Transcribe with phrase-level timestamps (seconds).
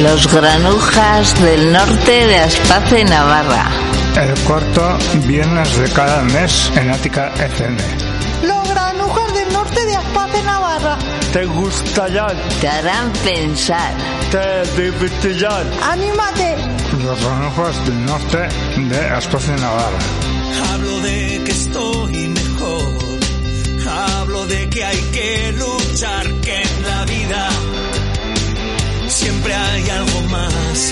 [0.00, 3.70] Los granujas del norte de Aspace, Navarra.
[4.16, 7.76] El cuarto viernes de cada mes en Ática FM.
[8.42, 10.98] Los granujas del norte de Aspace, Navarra.
[11.32, 12.28] ¿Te gustará?
[12.60, 13.92] Te harán pensar.
[14.30, 15.66] ¿Te divertirán?
[15.82, 16.56] ¡Anímate!
[17.04, 18.48] Los granujas del norte
[18.78, 19.98] de Aspace, Navarra.
[20.72, 23.12] Hablo de que estoy mejor.
[23.88, 27.48] Hablo de que hay que luchar, que en la vida
[29.12, 30.90] siempre hay algo más.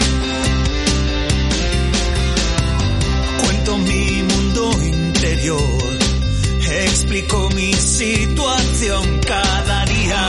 [3.44, 5.98] Cuento mi mundo interior,
[6.84, 10.28] explico mi situación cada día.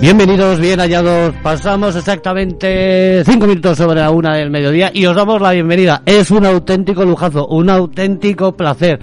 [0.02, 1.32] Bienvenidos, bien hallados.
[1.44, 6.02] Pasamos exactamente cinco minutos sobre la una del mediodía y os damos la bienvenida.
[6.04, 8.98] Es un auténtico lujazo, un auténtico placer.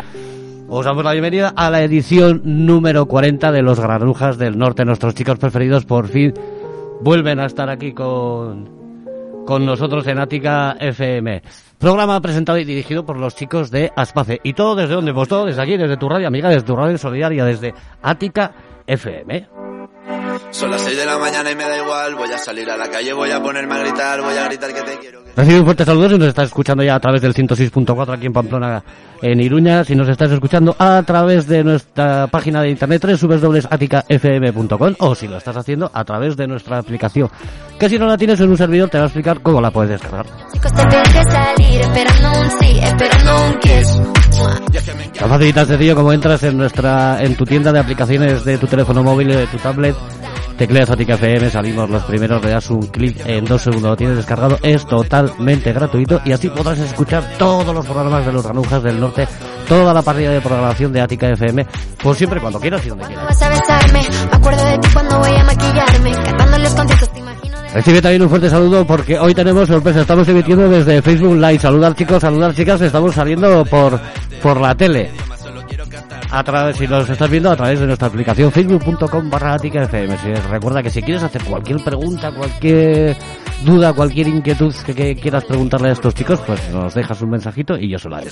[0.67, 4.83] Os damos la bienvenida a la edición número 40 de Los Granujas del Norte.
[4.83, 6.33] Nuestros chicos preferidos por fin
[6.99, 8.67] vuelven a estar aquí con,
[9.45, 11.43] con nosotros en Ática FM.
[11.77, 14.41] Programa presentado y dirigido por los chicos de Aspace.
[14.43, 15.13] ¿Y todo desde dónde?
[15.13, 18.51] Pues todo desde aquí, desde tu radio amiga, desde tu radio solidaria, desde Ática
[18.85, 19.68] FM.
[20.51, 22.15] Son las 6 de la mañana y me da igual.
[22.15, 24.81] Voy a salir a la calle, voy a ponerme a gritar, voy a gritar que
[24.81, 25.23] te quiero.
[25.23, 28.25] que- Recibe un fuerte saludo si nos estás escuchando ya a través del 106.4 aquí
[28.25, 28.83] en Pamplona,
[29.21, 29.83] en Iruña.
[29.85, 35.37] Si nos estás escuchando a través de nuestra página de internet www.aticafm.com o si lo
[35.37, 37.29] estás haciendo a través de nuestra aplicación.
[37.79, 39.91] Que si no la tienes en un servidor te va a explicar cómo la puedes
[39.91, 40.25] descargar.
[45.19, 48.57] Tan fácil y tan sencillo como entras en nuestra, en tu tienda de aplicaciones de
[48.57, 49.95] tu teléfono móvil o de tu tablet,
[50.59, 54.17] tecleas Atica FM, salimos los primeros, le das un clic en dos segundos, lo tienes
[54.17, 58.99] descargado, es totalmente gratuito y así podrás escuchar todos los programas de los granujas del
[58.99, 59.25] norte,
[59.69, 61.65] toda la parrilla de programación de Ática FM,
[62.03, 63.39] por siempre, cuando quieras y donde quieras.
[67.73, 70.01] Recibe también un fuerte saludo porque hoy tenemos sorpresa.
[70.01, 71.59] Estamos emitiendo desde Facebook Live.
[71.59, 72.81] Saludar chicos, saludar chicas.
[72.81, 73.99] Estamos saliendo por,
[74.41, 75.11] por la tele.
[76.31, 80.17] A través, si nos estás viendo a través de nuestra aplicación facebook.com barra FM.
[80.17, 83.17] Si- recuerda que si quieres hacer cualquier pregunta, cualquier
[83.65, 87.89] duda, cualquier inquietud que, quieras preguntarle a estos chicos, pues nos dejas un mensajito y
[87.89, 88.29] yo se lo haré.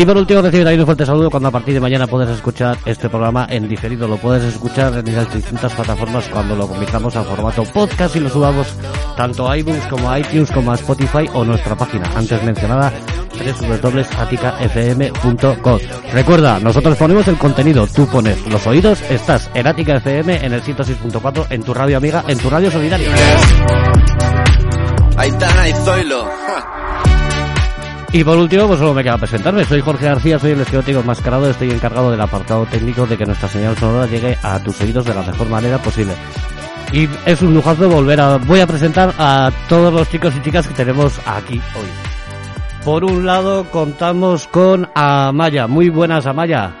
[0.00, 2.78] Y por último, recibe también un fuerte saludo cuando a partir de mañana puedes escuchar
[2.84, 4.06] este programa en diferido.
[4.06, 8.30] Lo puedes escuchar en las distintas plataformas cuando lo convirtamos a formato podcast y lo
[8.30, 8.68] subamos
[9.16, 12.92] tanto a iBooks como a iTunes como a Spotify o nuestra página antes mencionada
[13.32, 15.78] www.aticafm.com.
[16.12, 20.62] Recuerda, nosotros ponemos el contenido, tú pones los oídos, estás en Ática FM en el
[20.62, 23.10] 106.4 en tu radio amiga, en tu radio solidaria.
[25.26, 25.32] Y
[25.84, 26.47] Zoilo.
[28.10, 29.64] Y por último, pues solo me queda presentarme.
[29.64, 31.50] Soy Jorge García, soy el esquelético enmascarado.
[31.50, 35.14] Estoy encargado del apartado técnico de que nuestra señal sonora llegue a tus oídos de
[35.14, 36.14] la mejor manera posible.
[36.90, 38.38] Y es un lujazo volver a...
[38.38, 42.08] Voy a presentar a todos los chicos y chicas que tenemos aquí hoy.
[42.82, 45.66] Por un lado, contamos con Amaya.
[45.66, 46.72] Muy buenas, Amaya.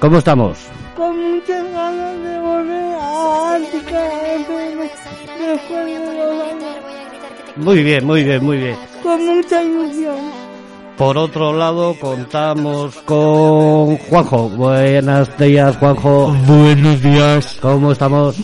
[0.00, 0.58] ¿Cómo estamos?
[0.94, 4.90] Con muchas ganas de volver a Ática FM
[5.38, 7.01] después de dos años.
[7.56, 8.76] Muy bien, muy bien, muy bien.
[9.02, 10.16] Con mucha ilusión.
[10.96, 14.48] Por otro lado, contamos con Juanjo.
[14.50, 16.34] Buenos días, Juanjo.
[16.46, 17.58] Buenos días.
[17.60, 18.36] ¿Cómo estamos?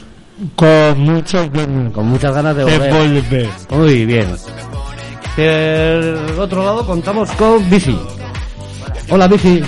[0.57, 2.93] Con muchas ganas Con muchas ganas de de volver.
[2.93, 3.49] volver.
[3.71, 4.37] Muy bien.
[5.37, 7.99] Por otro lado, contamos con Bici.
[9.11, 9.63] Hola, Bici.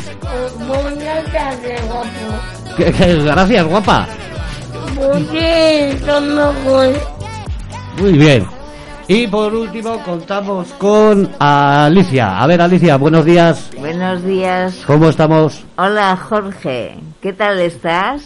[0.67, 2.77] Buenas tardes, guapo.
[2.77, 4.09] ¿Qué- qué- Gracias, guapa.
[4.97, 6.93] ¿Por qué son mejor?
[8.01, 8.47] Muy bien.
[9.13, 12.41] Y por último contamos con Alicia.
[12.41, 13.69] A ver, Alicia, buenos días.
[13.77, 14.85] Buenos días.
[14.87, 15.65] ¿Cómo estamos?
[15.75, 16.97] Hola, Jorge.
[17.21, 18.23] ¿Qué tal estás?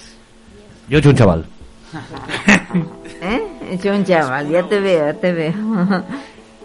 [0.90, 1.46] Yo soy un chaval.
[3.22, 3.42] ¿Eh?
[3.70, 5.54] Hecho un chaval, ya te veo, te veo.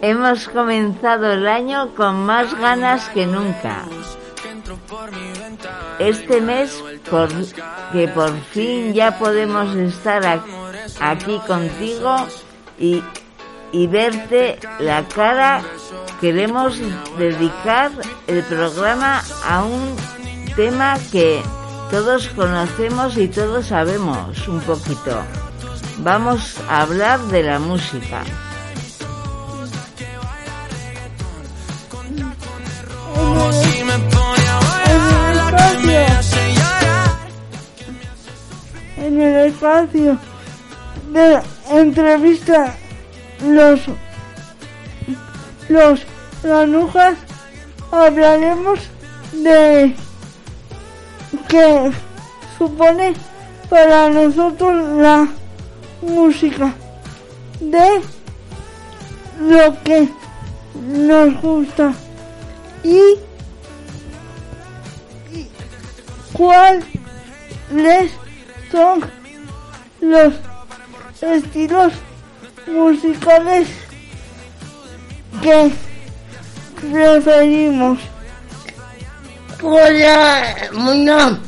[0.02, 3.86] Hemos comenzado el año con más ganas que nunca.
[5.98, 6.78] Este mes,
[7.10, 7.30] por,
[7.90, 10.42] que por fin ya podemos estar
[11.00, 12.16] aquí contigo
[12.78, 13.02] y,
[13.72, 15.62] y verte la cara,
[16.20, 16.78] queremos
[17.18, 17.90] dedicar
[18.26, 19.96] el programa a un
[20.56, 21.42] tema que
[21.90, 25.22] todos conocemos y todos sabemos un poquito.
[25.98, 28.22] Vamos a hablar de la música.
[38.96, 40.18] En el espacio
[41.12, 42.76] de la entrevista,
[43.42, 43.80] los
[45.70, 46.00] los
[46.42, 47.16] granujas
[47.92, 48.80] hablaremos
[49.32, 49.94] de
[51.48, 51.92] qué
[52.58, 53.14] supone
[53.68, 55.28] para nosotros la
[56.02, 56.74] música,
[57.60, 58.00] de
[59.40, 60.08] lo que
[60.74, 61.92] nos gusta
[62.82, 63.00] y
[66.32, 68.10] cuáles
[68.72, 69.08] son
[70.00, 70.34] los
[71.20, 71.92] estilos
[72.70, 73.68] musicales
[75.42, 75.70] que
[76.80, 77.98] preferimos.
[79.60, 81.38] Bueno,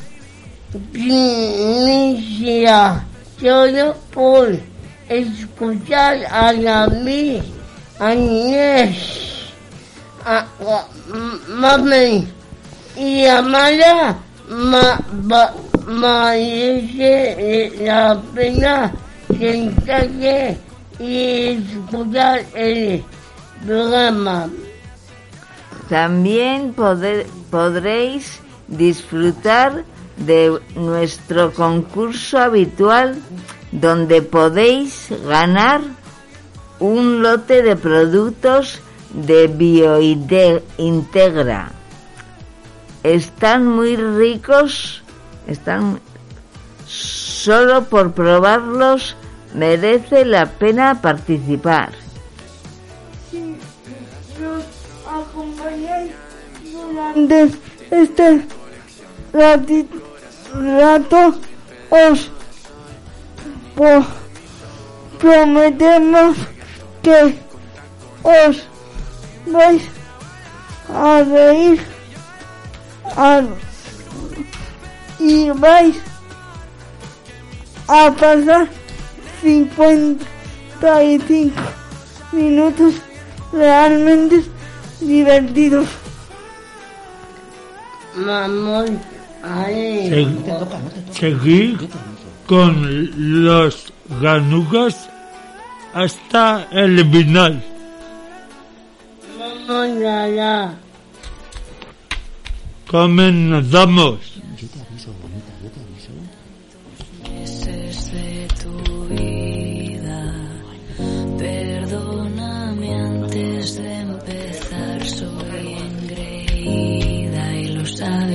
[0.95, 3.05] inicia
[3.41, 4.59] solo por
[5.09, 6.83] escuchar a la
[7.99, 9.53] Agnés,
[10.25, 10.47] a, a
[11.49, 12.29] Mami
[12.97, 14.17] y Amara,
[14.49, 15.53] ma, ma,
[15.87, 18.93] merece la pena
[19.39, 20.59] sentarse
[20.99, 23.05] y escuchar el
[23.65, 24.49] programa.
[25.89, 26.75] También
[27.51, 29.85] podréis disfrutar
[30.17, 33.17] de nuestro concurso habitual
[33.73, 35.81] donde podéis ganar
[36.79, 38.81] un lote de productos
[39.15, 40.51] de Biointegra.
[43.03, 45.03] Están muy ricos,
[45.47, 46.01] están
[46.87, 49.17] solo por probarlos
[49.55, 51.93] merece la pena participar.
[53.31, 53.39] Si
[54.41, 54.65] nos
[55.07, 56.13] acompañáis
[56.73, 57.51] durante
[57.91, 58.43] este
[60.53, 61.35] rato,
[61.91, 62.31] os
[65.19, 66.37] prometemos
[67.03, 67.35] que
[68.23, 68.57] os
[69.47, 69.83] vais
[70.95, 71.81] a reír
[73.17, 73.43] a-
[75.19, 75.97] y vais
[77.89, 78.69] a pasar
[79.43, 81.55] 55
[82.33, 82.95] minutos
[83.53, 84.43] realmente
[85.01, 85.87] divertidos.
[88.17, 88.91] Vamos
[89.43, 90.27] a Se-
[91.13, 91.89] seguir
[92.47, 95.09] con los ganugas
[95.95, 97.63] hasta el final.
[99.39, 100.75] Vamos allá.
[102.89, 104.32] Comenzamos.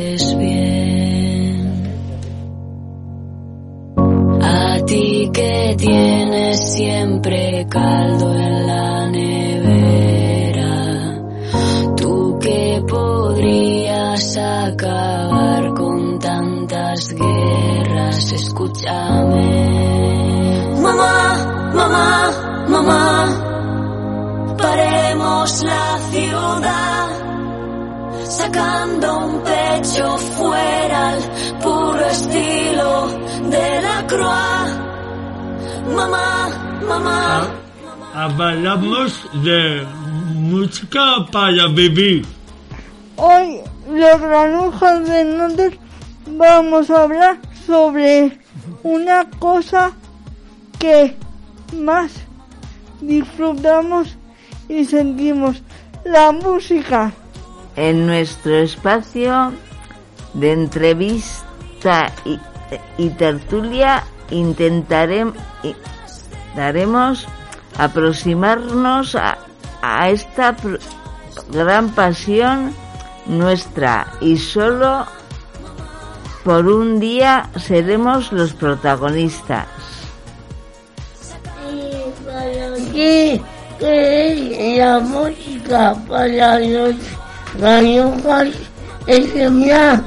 [0.08, 1.84] Sabes bien.
[4.42, 10.76] A ti que tienes siempre caldo en la nevera,
[11.98, 19.68] tú que podrías acabar con tantas guerras, escúchame.
[20.82, 22.32] Mamá, mamá,
[22.70, 26.87] mamá, paremos la ciudad,
[28.48, 31.20] sacando un pecho fuera al
[31.62, 33.08] puro estilo
[33.50, 34.68] de la croix.
[35.96, 36.50] Mamá,
[36.88, 37.48] mamá.
[38.14, 39.86] Hablamos de
[40.34, 42.26] música para vivir.
[43.18, 45.74] Hoy los granujas de Notes
[46.28, 48.40] vamos a hablar sobre
[48.84, 49.92] una cosa
[50.80, 51.16] que
[51.76, 52.12] más
[53.02, 54.16] disfrutamos
[54.70, 55.62] y sentimos,
[56.06, 57.12] la música.
[57.78, 59.54] En nuestro espacio
[60.34, 62.12] de entrevista
[62.98, 65.38] y, tertulia intentaremos
[67.78, 69.38] aproximarnos a,
[69.82, 70.54] a esta
[71.52, 72.76] gran pasión
[73.26, 75.06] nuestra y solo
[76.44, 79.68] por un día seremos los protagonistas.
[81.72, 83.42] Y para que
[83.80, 86.96] es la música para los
[87.60, 88.56] gallegos
[89.08, 90.04] es una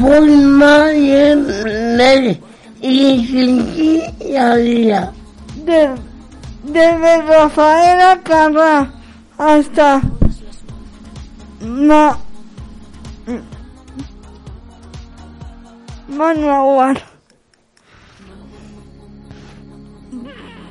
[0.00, 1.36] forma de
[1.96, 2.40] ver
[2.80, 4.02] y sentir
[4.56, 5.12] vida.
[5.64, 5.90] De-
[6.64, 8.90] desde Rafaela Carrá
[9.38, 10.00] hasta
[11.60, 12.18] Ma,
[16.08, 16.98] Manuel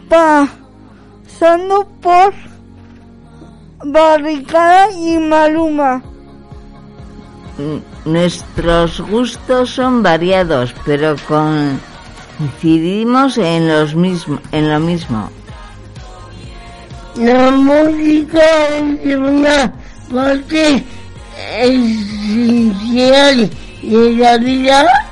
[0.09, 2.33] pasando por
[3.83, 6.01] Barricada y Maluma.
[8.05, 11.15] Nuestros gustos son variados, pero
[12.39, 15.29] coincidimos en, los mismo, en lo mismo.
[17.15, 18.41] La música
[19.03, 19.73] es una
[20.11, 20.83] parte
[21.59, 23.49] esencial
[23.83, 25.10] de la vida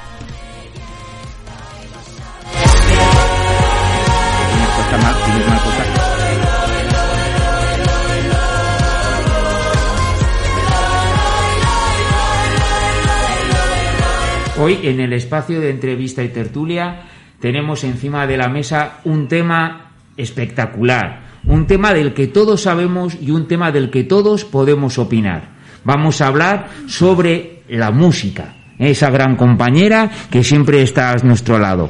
[14.61, 17.03] Hoy en el espacio de entrevista y tertulia
[17.39, 23.31] tenemos encima de la mesa un tema espectacular, un tema del que todos sabemos y
[23.31, 25.51] un tema del que todos podemos opinar.
[25.85, 31.89] Vamos a hablar sobre la música, esa gran compañera que siempre está a nuestro lado.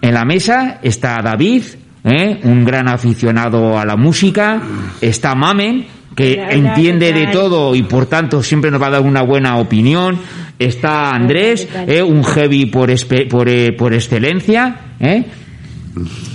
[0.00, 1.64] En la mesa está David,
[2.04, 2.42] ¿eh?
[2.44, 4.62] un gran aficionado a la música,
[5.00, 9.02] está Mamen, que entiende ¿qué de todo y por tanto siempre nos va a dar
[9.02, 10.18] una buena opinión.
[10.58, 11.68] Está Andrés.
[11.86, 12.02] ¿eh?
[12.02, 12.90] un heavy por,
[13.28, 14.76] por, eh, por excelencia.
[15.00, 15.24] ¿eh?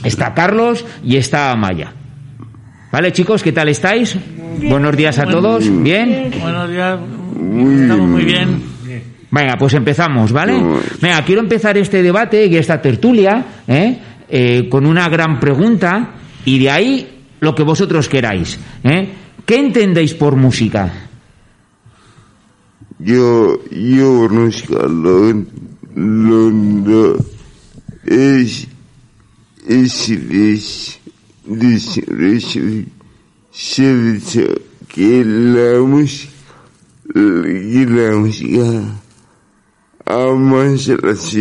[0.04, 1.94] Está Carlos y está Amaya.
[2.92, 3.44] ¿Vale, chicos?
[3.44, 4.18] ¿Qué tal estáis?
[4.62, 5.64] Buenos días a todos.
[5.84, 6.32] ¿Bien?
[6.42, 7.00] Buenos días,
[7.82, 8.78] estamos muy bien.
[9.30, 10.54] Venga, pues empezamos, ¿vale?
[11.02, 14.00] Venga, quiero empezar este debate y esta tertulia ¿eh?
[14.30, 16.12] Eh, con una gran pregunta
[16.46, 17.08] y de ahí
[17.42, 18.60] lo que vosotros queráis.
[18.84, 19.10] ¿eh?
[19.48, 21.08] ¿Qué entendéis por música?
[23.00, 25.32] Yo, yo música lo,
[25.96, 27.16] lo, lo
[28.04, 28.68] es,
[29.66, 31.00] es, es,
[31.48, 32.60] es, es,
[33.78, 36.34] dice que la música,
[37.16, 39.00] la música
[40.06, 41.34] amas las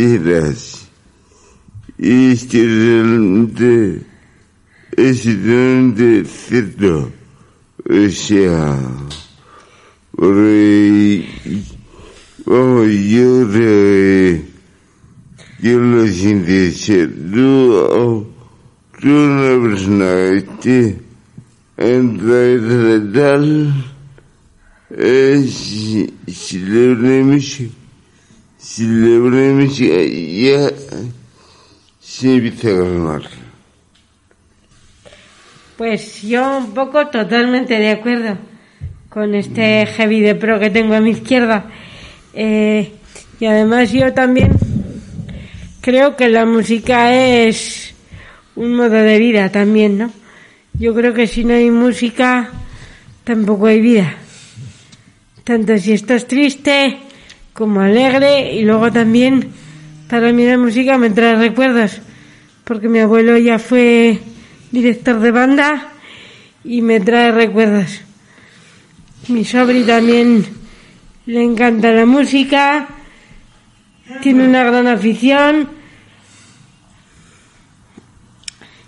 [1.97, 4.01] y es realmente
[4.95, 7.11] es realmente cierto.
[7.85, 8.75] O sea,
[10.11, 11.25] porque,
[12.45, 14.41] vamos, yo creo
[15.61, 18.27] que lo siento ser tú,
[18.99, 21.01] tú una persona que esté
[21.77, 23.73] entre tal,
[24.89, 27.61] es, si le ponemos,
[28.57, 30.71] si le ponemos, ya
[32.01, 33.46] se empieza a calmar.
[35.77, 38.35] Pues yo un poco totalmente de acuerdo
[39.09, 41.65] con este heavy de pro que tengo a mi izquierda.
[42.33, 42.93] Eh,
[43.39, 44.53] y además yo también
[45.81, 47.93] creo que la música es
[48.55, 50.11] un modo de vida también, ¿no?
[50.73, 52.49] Yo creo que si no hay música
[53.23, 54.15] tampoco hay vida.
[55.43, 56.97] Tanto si estás triste
[57.53, 59.51] como alegre y luego también
[60.09, 62.01] para mí la música me trae recuerdos
[62.63, 64.19] porque mi abuelo ya fue
[64.71, 65.89] director de banda
[66.63, 68.01] y me trae recuerdos.
[69.27, 70.45] Mi sobri también
[71.25, 72.87] le encanta la música,
[74.21, 75.69] tiene una gran afición.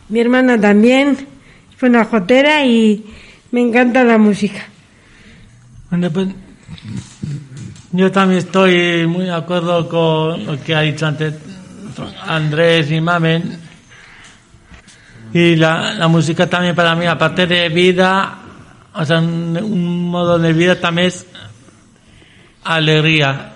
[0.08, 1.18] Mi hermana también
[1.78, 3.06] fue una jotera y
[3.52, 4.66] me encanta la música.
[5.90, 6.30] Bueno, pues,
[7.92, 11.34] yo también estoy muy de acuerdo con lo que ha dicho antes
[12.26, 13.69] Andrés y Mamen.
[15.34, 18.40] Y la, la música también para mí, aparte de vida,
[18.94, 21.26] o sea, un, un modo de vida también es
[22.64, 23.54] alegría.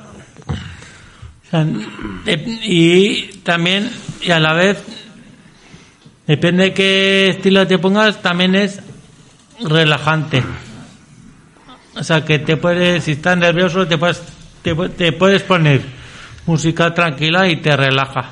[2.63, 4.83] Y también, y a la vez,
[6.25, 8.79] depende de qué estilo te pongas, también es
[9.61, 10.43] relajante.
[11.95, 14.21] O sea, que te puedes, si estás nervioso, te puedes,
[14.63, 15.81] te, te puedes poner
[16.45, 18.31] música tranquila y te relaja.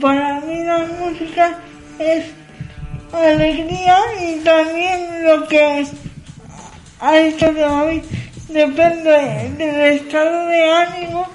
[0.00, 1.58] Para mí la música
[1.98, 2.26] es
[3.12, 5.86] alegría y también lo que
[7.00, 8.02] ha dicho David,
[8.48, 11.26] depende del estado de ánimo,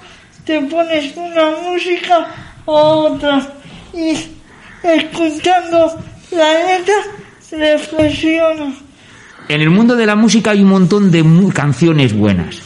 [0.44, 2.26] te pones una música
[2.64, 3.46] o otra
[3.92, 4.16] y
[4.82, 6.94] escuchando la letra
[7.50, 8.74] reflexionas.
[9.48, 12.60] En el mundo de la música hay un montón de canciones buenas.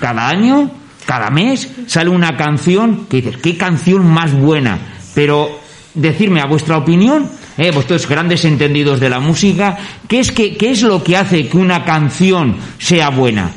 [0.00, 0.70] Cada año,
[1.06, 4.78] cada mes, sale una canción que dices, qué canción más buena.
[5.14, 5.60] Pero
[5.94, 9.78] decirme a vuestra opinión, eh, vosotros grandes entendidos de la música,
[10.08, 13.50] ¿qué es, que, qué es lo que hace que una canción sea buena?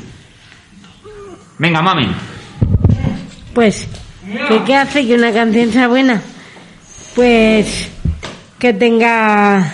[1.57, 2.11] Venga, mamen.
[3.53, 3.87] Pues,
[4.49, 6.21] ¿qué, qué hace que una canción sea buena?
[7.15, 7.89] Pues
[8.59, 9.73] que tenga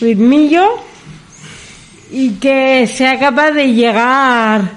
[0.00, 0.66] ritmillo
[2.10, 4.75] y que sea capaz de llegar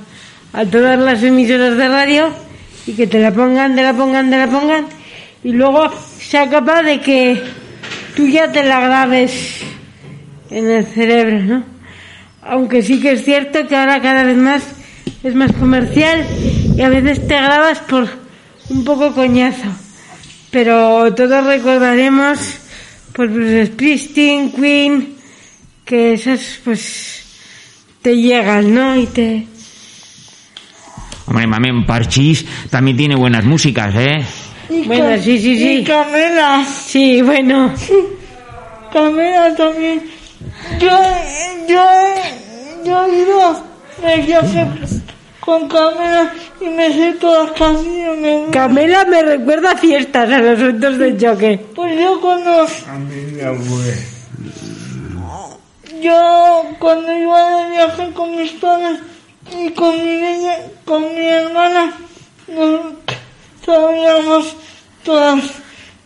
[0.53, 2.29] a todas las emisoras de radio
[2.87, 4.85] y que te la pongan, te la pongan, te la pongan
[5.43, 7.41] y luego sea capaz de que
[8.15, 9.61] tú ya te la grabes
[10.49, 11.63] en el cerebro, ¿no?
[12.41, 14.63] Aunque sí que es cierto que ahora cada vez más
[15.23, 16.25] es más comercial
[16.75, 18.07] y a veces te grabas por
[18.69, 19.67] un poco coñazo.
[20.51, 22.39] Pero todos recordaremos
[23.13, 25.15] pues Bruce Springsteen, Queen,
[25.85, 27.23] que esas pues
[28.01, 28.95] te llegan, ¿no?
[28.95, 29.45] Y te...
[31.29, 34.25] Hombre, mamen, Parchís también tiene buenas músicas, ¿eh?
[34.67, 35.71] Y Bueno, sí, sí, sí.
[35.77, 36.65] Y Camela.
[36.65, 37.71] Sí, bueno.
[38.91, 40.01] Camela también.
[40.79, 40.89] Yo,
[41.67, 41.85] yo,
[42.83, 43.63] yo he ido
[44.03, 44.67] de viaje
[45.39, 48.49] con Camela y me sé todas las canciones.
[48.51, 51.65] Camela me recuerda a fiestas, a los eventos de choque.
[51.75, 52.65] Pues yo cuando...
[56.01, 58.99] Yo cuando iba de viaje con mis padres
[59.57, 61.93] y con mi niña, con mi hermana,
[62.47, 62.93] nos
[63.65, 64.55] sabíamos
[65.03, 65.43] todas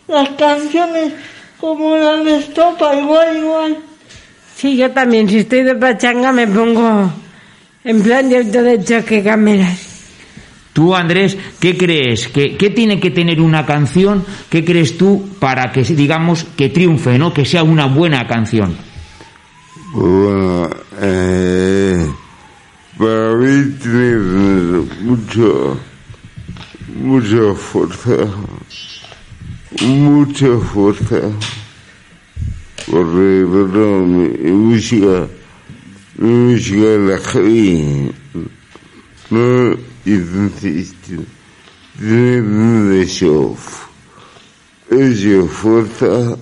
[0.08, 1.12] las canciones
[1.60, 3.78] como las de Estopa, igual, igual.
[4.56, 7.10] Sí, yo también, si estoy de pachanga me pongo
[7.84, 9.92] en plan de auto de choque Camelas.
[10.72, 12.28] Tú, Andrés, ¿qué crees?
[12.28, 14.24] ¿Qué, qué tiene que tener una canción?
[14.50, 17.32] ¿Qué crees tú para que, digamos, que triunfe, ¿no?
[17.32, 18.76] Que sea una buena canción.
[19.92, 20.68] Bueno,
[21.00, 22.08] eh,
[22.98, 25.80] para mí tiene mucho,
[26.94, 28.16] mucha fuerza,
[29.82, 31.20] mucha fuerza,
[32.86, 35.26] porque bueno, mi, mi música,
[36.18, 38.12] mi música la heavy,
[39.30, 39.72] no,
[40.04, 40.94] y entonces
[41.98, 43.56] tiene de show,
[44.90, 46.36] es fuerza,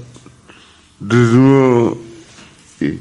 [1.00, 1.96] ritmo,
[2.78, 2.98] y,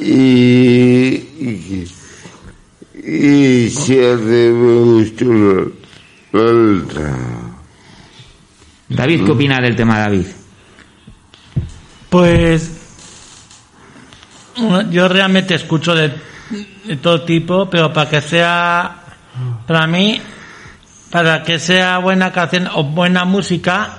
[0.00, 1.86] y, y,
[3.04, 4.16] y se
[6.32, 7.16] letra.
[8.88, 10.26] David, ¿qué opina del tema, David?
[12.10, 12.70] Pues
[14.90, 16.12] yo realmente escucho de,
[16.84, 19.02] de todo tipo, pero para que sea,
[19.66, 20.20] para mí,
[21.10, 23.98] para que sea buena canción o buena música,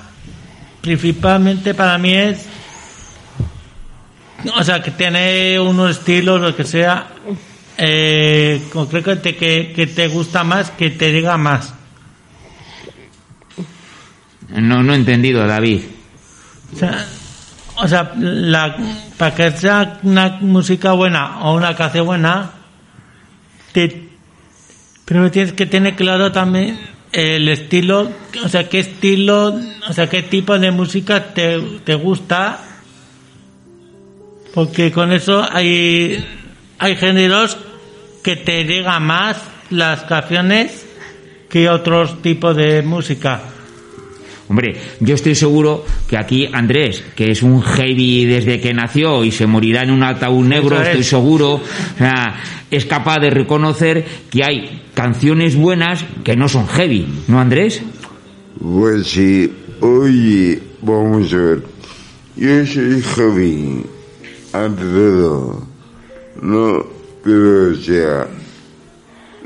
[0.82, 2.46] principalmente para mí es,
[4.54, 7.08] o sea, que tiene unos estilos, lo que sea,
[7.78, 11.74] eh, concretamente que, que te gusta más, que te diga más.
[14.50, 15.82] No, no he entendido, David.
[16.74, 17.06] O sea,
[17.78, 18.76] o sea, la,
[19.18, 22.52] para que sea una música buena o una canción buena,
[23.74, 24.10] te,
[25.04, 26.80] pero tienes que tener claro también
[27.12, 28.12] el estilo,
[28.44, 32.60] o sea, qué estilo, o sea, qué tipo de música te, te gusta,
[34.56, 36.26] porque con eso hay,
[36.80, 37.58] hay géneros
[38.24, 39.38] que te digan más
[39.70, 40.86] las canciones
[41.50, 43.42] que otros tipos de música.
[44.48, 49.32] Hombre, yo estoy seguro que aquí Andrés, que es un heavy desde que nació y
[49.32, 50.88] se morirá en un ataúd negro, es.
[50.88, 52.42] estoy seguro, o sea,
[52.72, 57.82] es capaz de reconocer que hay canciones buenas que no son heavy, ¿no, Andrés?
[58.62, 61.64] Pues sí, oye, vamos a ver.
[62.38, 63.86] Yo soy heavy,
[64.64, 65.68] ante todo.
[66.42, 66.86] No,
[67.24, 68.28] pero o sea,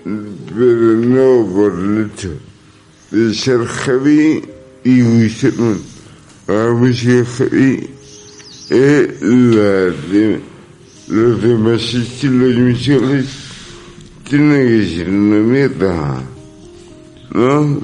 [0.03, 2.33] pero no por el hecho
[3.11, 4.43] de ser heavy
[4.83, 5.77] y gustarme
[6.47, 7.89] la música heavy.
[8.69, 10.39] Es la de,
[11.07, 13.25] los demás estilos musicales
[14.29, 16.23] tienen que ser una mierda.
[17.31, 17.79] ¿No?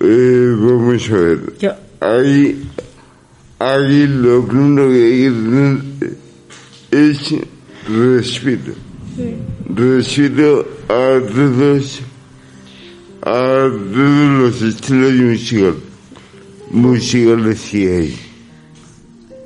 [0.00, 1.76] Eh, vamos a ver.
[2.00, 2.62] Ahí,
[3.60, 6.00] ahí lo primero que hay
[6.90, 7.34] es
[7.88, 8.72] respeto.
[9.68, 12.00] Respeto a todos,
[13.22, 15.74] a todos los estilos musicales,
[16.70, 18.18] musicales que hay.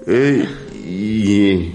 [0.07, 0.48] Eh,
[0.87, 1.72] y,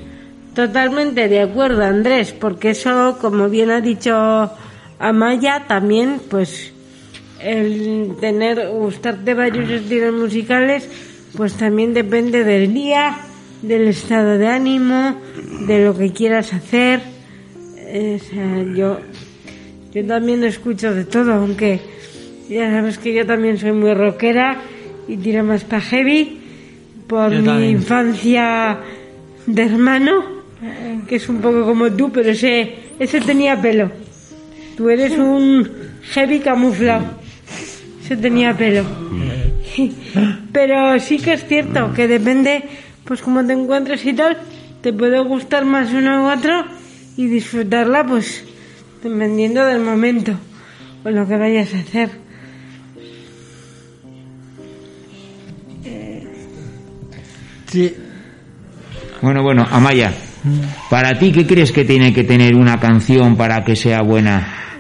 [0.56, 4.50] Totalmente de acuerdo, Andrés, porque eso, como bien ha dicho
[4.98, 6.72] Amaya, también, pues,
[7.42, 10.90] el tener, gustarte varios estilos musicales,
[11.36, 13.18] pues también depende del día,
[13.62, 15.16] del estado de ánimo,
[15.68, 17.02] de lo que quieras hacer.
[17.78, 19.00] Eh, o sea, yo,
[19.94, 21.80] yo también escucho de todo, aunque
[22.50, 24.62] ya sabes que yo también soy muy rockera
[25.08, 26.40] y tira más para heavy
[27.08, 27.72] por Yo mi también.
[27.72, 28.80] infancia
[29.46, 30.24] de hermano,
[31.08, 33.92] que es un poco como tú, pero ese, ese tenía pelo.
[34.78, 35.68] Tú eres un
[36.14, 37.06] heavy camuflado.
[38.04, 38.84] Ese tenía pelo.
[40.52, 42.64] Pero sí que es cierto que depende,
[43.04, 44.38] pues cómo te encuentres y tal,
[44.82, 46.66] te puede gustar más uno u otro
[47.18, 48.44] y disfrutarla, pues
[49.04, 50.34] dependiendo del momento
[51.04, 52.10] o lo que vayas a hacer.
[57.68, 57.94] Sí.
[59.22, 60.12] Bueno, bueno, Amaya,
[60.90, 64.79] para ti, ¿qué crees que tiene que tener una canción para que sea buena?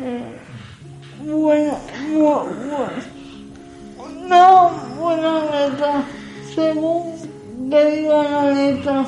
[5.80, 6.04] Letra,
[6.56, 9.06] según que diga la letra.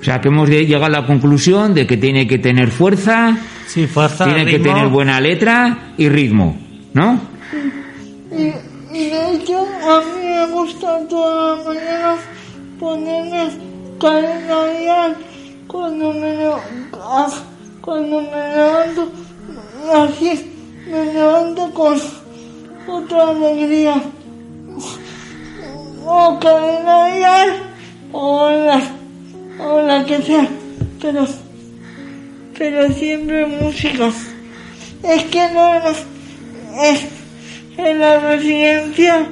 [0.00, 3.86] O sea, que hemos llegado a la conclusión de que tiene que tener fuerza, Sí,
[3.86, 4.72] fuerza, tiene que ritmo.
[4.74, 6.56] tener buena letra y ritmo,
[6.94, 7.18] ¿no?
[8.30, 8.52] Y,
[8.96, 12.18] y de hecho, a mí me gusta todas las mañanas
[12.78, 13.48] ponerme
[14.00, 15.16] cadena dial
[15.66, 16.36] cuando me,
[17.02, 17.28] ah,
[17.80, 19.12] cuando me levanto,
[19.92, 20.52] así
[20.88, 21.98] me levanto con
[22.86, 23.94] otra alegría.
[26.08, 27.50] O cadena dial,
[28.12, 28.80] o la,
[29.58, 30.48] o la que sea,
[31.00, 31.26] pero,
[32.56, 34.10] pero siempre música.
[35.02, 35.74] Es que no,
[36.82, 37.04] es,
[37.76, 39.26] en la residencia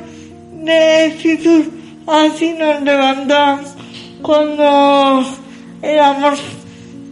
[0.64, 1.66] de Jesús
[2.06, 3.64] así nos levantaban
[4.22, 5.24] cuando
[5.82, 6.40] éramos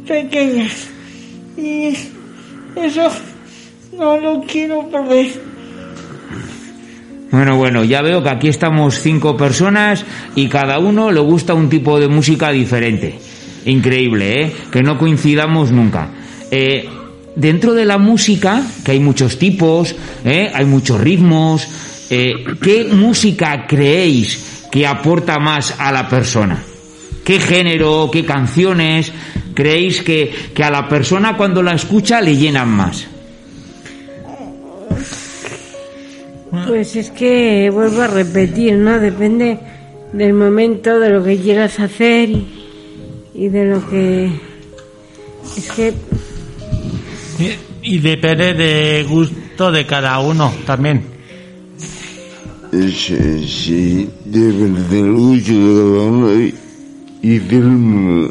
[0.06, 0.88] pequeñas
[1.56, 1.96] y
[2.76, 3.10] eso
[3.96, 5.51] no lo quiero perder.
[7.32, 11.70] Bueno, bueno, ya veo que aquí estamos cinco personas y cada uno le gusta un
[11.70, 13.18] tipo de música diferente.
[13.64, 14.52] Increíble, ¿eh?
[14.70, 16.10] Que no coincidamos nunca.
[16.50, 16.86] Eh,
[17.34, 20.52] dentro de la música, que hay muchos tipos, ¿eh?
[20.52, 21.66] hay muchos ritmos,
[22.10, 26.62] eh, ¿qué música creéis que aporta más a la persona?
[27.24, 29.10] ¿Qué género, qué canciones
[29.54, 33.06] creéis que, que a la persona cuando la escucha le llenan más?
[36.66, 38.98] Pues es que vuelvo a repetir, ¿no?
[38.98, 39.58] Depende
[40.12, 42.46] del momento, de lo que quieras hacer y,
[43.34, 44.30] y de lo que...
[45.56, 45.94] Es que
[47.38, 51.02] Y, y depende de gusto de cada uno también.
[52.70, 56.54] Sí, sí, depende del gusto de cada uno y,
[57.22, 58.30] y del,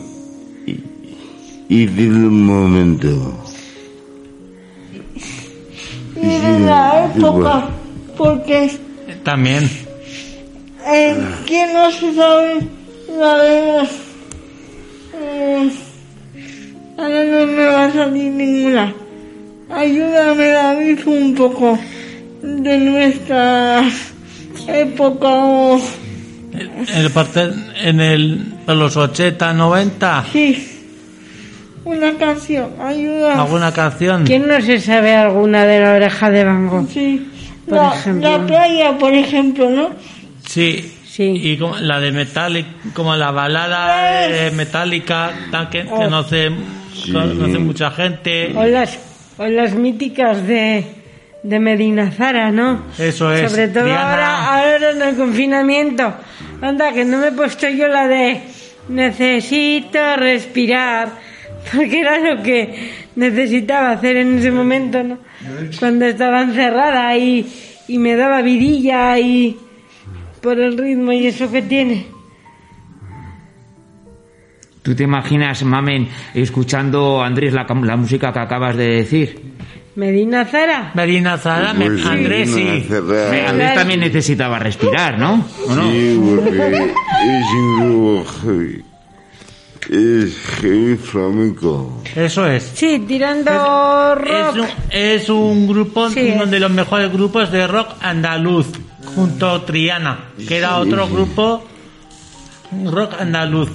[1.70, 3.44] y del momento.
[6.16, 7.70] Y de la época,
[8.18, 8.72] porque
[9.24, 9.70] También.
[10.88, 12.60] eh, ¿quién no se sabe
[13.18, 13.84] la de...
[15.14, 15.72] Eh,
[16.98, 18.94] ahora no me va a salir ninguna.
[19.70, 21.78] Ayúdame David un poco
[22.42, 23.84] de nuestra
[24.68, 25.80] época o...
[26.54, 27.50] En, el parte,
[27.82, 30.68] en el, en los 80, 90, Sí,
[31.86, 33.42] una canción, ayuda.
[33.42, 34.26] alguna canción.
[34.26, 36.90] ¿Quién no se sabe alguna de la oreja de Van Gogh?
[36.92, 37.26] Sí,
[37.68, 38.30] Por la, ejemplo.
[38.30, 39.90] la playa, por ejemplo, ¿no?
[40.46, 40.98] Sí.
[41.18, 46.52] Y como la de Metallica, como la balada de Metallica, tan que, que no hace,
[47.12, 48.54] conoce mucha gente.
[48.56, 48.98] O las,
[49.38, 50.86] o las míticas de,
[51.44, 52.86] de Medina Zara, ¿no?
[52.98, 53.52] Eso es.
[53.52, 54.10] Sobre todo Diana.
[54.10, 56.14] ahora, ahora en el confinamiento.
[56.62, 58.42] Anda, que no me he puesto yo la de
[58.88, 61.10] necesito respirar,
[61.76, 65.18] porque era lo que necesitaba hacer en ese momento, ¿no?
[65.80, 67.46] Cuando estaba encerrada y,
[67.88, 69.58] y me daba vidilla y
[70.42, 72.06] por el ritmo y eso que tiene.
[74.82, 79.40] ¿Tú te imaginas, Mamen, escuchando, Andrés, la, la música que acabas de decir?
[79.96, 80.92] Medina Zara.
[80.96, 82.86] Medina Zara, me- sí, Andrés sí.
[82.90, 83.50] Zara.
[83.50, 85.46] Andrés también necesitaba respirar, ¿no?
[85.68, 85.92] ¿O no?
[85.92, 86.86] Sí, porque
[87.28, 87.46] es
[87.84, 88.91] un.
[89.90, 92.02] Es heavy flamenco.
[92.16, 92.64] Eso es.
[92.76, 94.28] Sí, tirando rock.
[94.30, 96.32] Es un, es un grupo, Sí.
[96.36, 98.68] uno de los mejores grupos de rock andaluz,
[99.16, 101.14] junto a Triana, que era otro sí.
[101.14, 101.64] grupo
[102.86, 103.70] rock andaluz.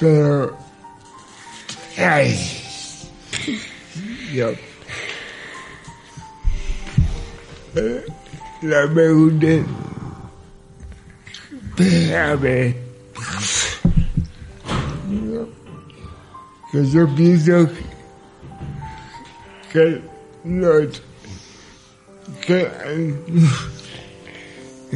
[0.00, 0.56] Pero.
[1.98, 2.38] Ay.
[4.32, 4.50] Yo.
[7.74, 8.04] Eh,
[8.62, 9.46] La pregunta.
[11.78, 12.74] Espérame.
[16.72, 17.68] Que yo pienso
[19.72, 20.02] que
[20.44, 21.02] los
[22.44, 22.68] que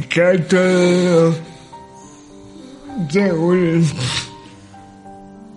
[0.09, 1.35] que todo
[3.09, 3.85] según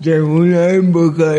[0.01, 1.35] según la época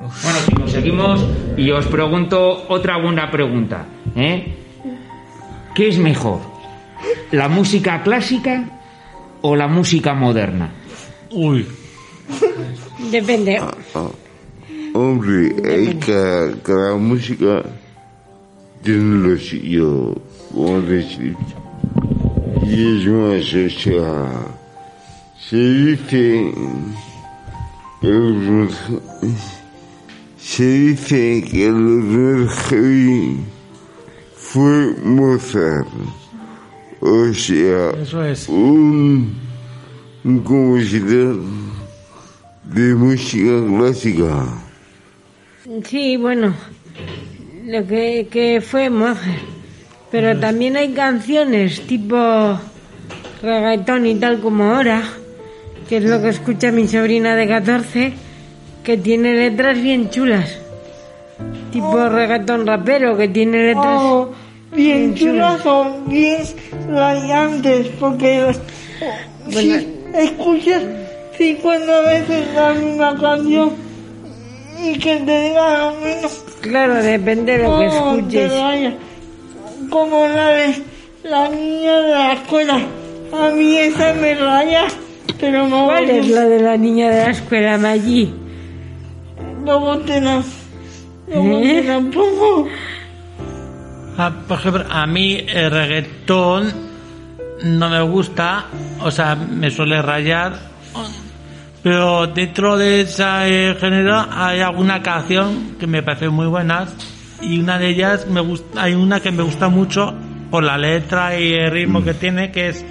[0.00, 3.86] Bueno, chicos, seguimos y os pregunto otra buena pregunta.
[4.14, 4.54] ¿eh?
[5.74, 6.40] ¿Qué es mejor?
[7.32, 8.64] ¿La música clásica
[9.42, 10.70] o la música moderna?
[11.30, 11.66] Uy.
[13.10, 13.60] Depende.
[14.94, 17.62] Hombre, hay cada, cada música
[18.82, 20.14] tiene lo suyo,
[20.52, 21.36] como decir.
[22.66, 24.32] Y es más, o sea,
[25.38, 26.52] se dice,
[28.02, 28.68] el-
[30.46, 33.36] se dice que el heavy
[34.36, 35.88] fue Mozart.
[37.00, 38.48] O sea, Eso es.
[38.48, 39.34] un,
[40.24, 41.40] un compositor
[42.62, 44.46] de música clásica.
[45.84, 46.54] Sí, bueno,
[47.64, 49.42] lo que, que fue Mozart.
[50.12, 52.16] Pero también hay canciones tipo
[53.42, 55.02] reggaetón y tal como ahora,
[55.88, 58.12] que es lo que escucha mi sobrina de 14,
[58.86, 60.58] que tiene letras bien chulas.
[61.72, 64.30] Tipo reggaetón rapero, que tiene letras Oh,
[64.70, 66.38] bien chulas o bien
[66.88, 68.54] rayantes, porque
[69.50, 70.82] si escuchas
[71.36, 73.72] 50 veces la misma canción
[74.84, 76.44] y que te diga lo menos.
[76.60, 78.94] Claro, depende de lo que ¿cómo te escuches.
[79.90, 80.82] Como la de
[81.24, 82.78] la niña de la escuela.
[83.32, 84.84] A mí esa me raya,
[85.40, 88.45] pero no ¿Cuál es la de la niña de la escuela, Maggi?
[89.66, 89.94] Luego
[91.28, 92.70] ¿Eh?
[94.16, 96.72] Ah, por ejemplo, a mí el reggaetón
[97.64, 98.66] no me gusta,
[99.00, 100.56] o sea, me suele rayar,
[101.82, 106.94] pero dentro de ese género hay alguna canción que me parece muy buenas
[107.42, 110.14] y una de ellas me gusta, hay una que me gusta mucho
[110.48, 112.84] por la letra y el ritmo que tiene, que es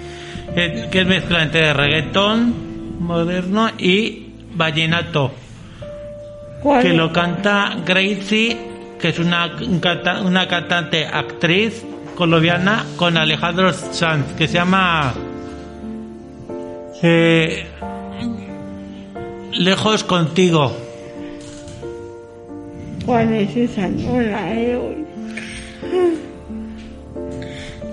[0.54, 5.32] eh, que es mezcla entre reggaetón moderno y vallenato
[6.62, 6.82] ¿Cuál?
[6.82, 8.56] que lo canta Gracie,
[8.98, 9.50] que es una,
[10.24, 11.84] una cantante actriz
[12.16, 15.14] colombiana con Alejandro Sanz, que se llama
[17.02, 17.66] eh,
[19.52, 20.76] Lejos contigo.
[23.04, 23.86] ¿Cuál es esa?
[23.88, 25.06] No la he oído.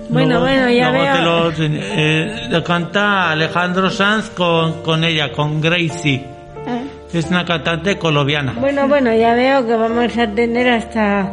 [0.08, 1.52] Bueno, bueno, ya luego veo.
[1.52, 6.24] te lo, eh, lo canta Alejandro Sanz con, con ella, con Gracie.
[6.66, 6.82] Ah.
[7.14, 8.54] Es una cantante colombiana.
[8.58, 11.30] Bueno, bueno, ya veo que vamos a tener hasta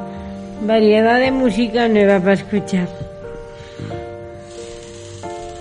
[0.62, 2.88] variedad de música nueva para escuchar.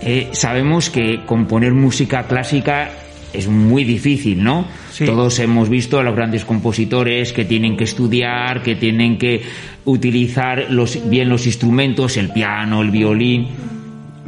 [0.03, 2.91] Eh, sabemos que componer música clásica
[3.33, 4.67] es muy difícil, ¿no?
[5.07, 9.43] Todos hemos visto a los grandes compositores que tienen que estudiar, que tienen que
[9.87, 13.49] utilizar los, bien los instrumentos, el piano, el violín.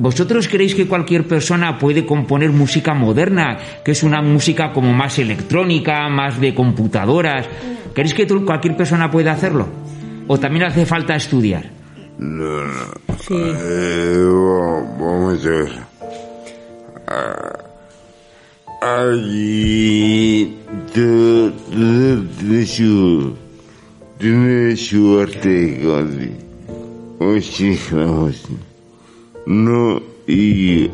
[0.02, 5.16] ¿Vosotros creéis que cualquier persona puede componer música moderna, que es una música como más
[5.20, 7.46] electrónica, más de computadoras?
[7.94, 9.68] ¿Creéis que cualquier persona puede hacerlo?
[10.26, 11.70] ¿O también hace falta estudiar?
[12.18, 12.72] No, no.
[13.30, 15.72] Eh, va- vamos a ver.
[17.06, 17.58] Ah,
[19.12, 20.58] Allí
[20.92, 23.36] todo, todo tiene su,
[24.18, 26.30] tiene su arte, casi.
[27.20, 28.42] O si vamos.
[29.46, 30.88] No, y,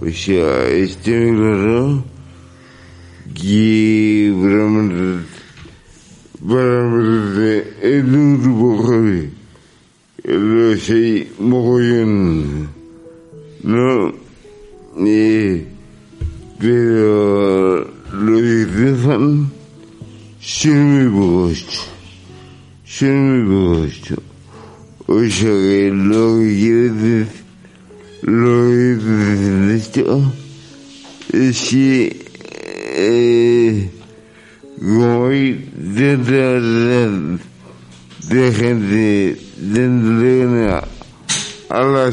[0.00, 2.04] o sea, este claro
[3.34, 5.22] que para mí,
[6.46, 9.42] para mí, es un grupo joven
[10.24, 12.68] lo sé mogollón,
[13.64, 14.14] ¿no?
[15.04, 15.66] Eh,
[16.60, 17.21] pero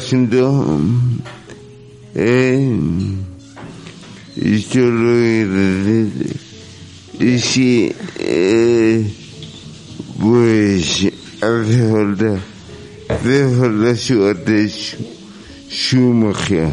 [0.10, 0.80] asunto
[2.16, 2.80] eh,
[4.42, 6.38] esto lo que decir
[7.20, 9.14] es que eh,
[10.20, 11.06] pues
[11.42, 12.40] hace falta
[13.08, 14.36] hace falta su,
[15.70, 16.72] su magia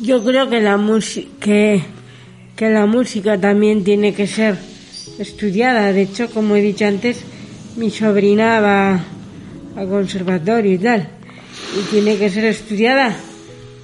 [0.00, 1.82] Yo creo que la música que,
[2.54, 4.56] que la música también tiene que ser
[5.18, 5.92] estudiada.
[5.92, 7.18] De hecho, como he dicho antes,
[7.76, 9.00] mi sobrina va
[9.76, 11.21] al conservatorio y tal.
[11.78, 13.16] Y tiene que ser estudiada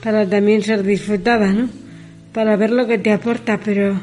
[0.03, 1.69] para también ser disfrutada, ¿no?
[2.33, 3.59] Para ver lo que te aporta.
[3.65, 4.01] Pero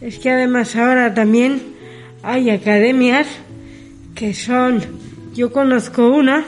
[0.00, 1.62] es que además ahora también
[2.22, 3.26] hay academias
[4.14, 4.80] que son,
[5.34, 6.44] yo conozco una,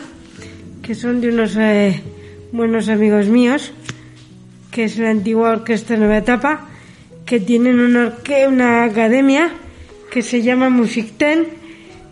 [0.82, 2.02] que son de unos eh,
[2.52, 3.72] buenos amigos míos,
[4.70, 6.68] que es la antigua Orquesta Nueva Etapa,
[7.24, 8.14] que tienen una,
[8.48, 9.50] una academia
[10.10, 11.46] que se llama Music Ten,